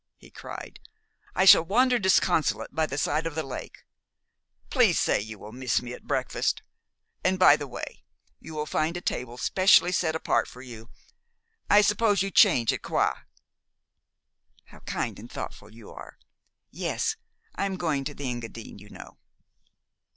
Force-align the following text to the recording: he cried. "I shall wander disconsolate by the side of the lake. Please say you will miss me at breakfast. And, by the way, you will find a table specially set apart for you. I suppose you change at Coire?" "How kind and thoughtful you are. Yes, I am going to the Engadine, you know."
he 0.17 0.31
cried. 0.31 0.79
"I 1.35 1.45
shall 1.45 1.63
wander 1.63 1.99
disconsolate 1.99 2.73
by 2.73 2.87
the 2.87 2.97
side 2.97 3.27
of 3.27 3.35
the 3.35 3.43
lake. 3.43 3.83
Please 4.71 4.99
say 4.99 5.21
you 5.21 5.37
will 5.37 5.51
miss 5.51 5.79
me 5.79 5.93
at 5.93 6.07
breakfast. 6.07 6.63
And, 7.23 7.37
by 7.37 7.55
the 7.55 7.67
way, 7.67 8.03
you 8.39 8.55
will 8.55 8.65
find 8.65 8.97
a 8.97 9.01
table 9.01 9.37
specially 9.37 9.91
set 9.91 10.15
apart 10.15 10.47
for 10.47 10.63
you. 10.63 10.89
I 11.69 11.81
suppose 11.81 12.23
you 12.23 12.31
change 12.31 12.73
at 12.73 12.81
Coire?" 12.81 13.27
"How 14.69 14.79
kind 14.87 15.19
and 15.19 15.31
thoughtful 15.31 15.69
you 15.71 15.91
are. 15.91 16.17
Yes, 16.71 17.15
I 17.53 17.65
am 17.67 17.77
going 17.77 18.03
to 18.05 18.15
the 18.15 18.27
Engadine, 18.27 18.79
you 18.79 18.89
know." 18.89 19.19